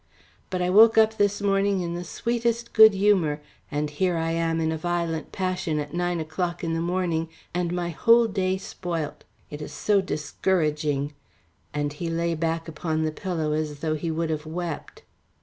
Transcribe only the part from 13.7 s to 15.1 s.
though he would have wept.